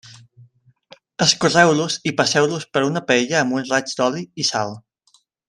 [1.25, 4.75] Escorreu-los i passeu-los per una paella amb un raig d'oli i sal.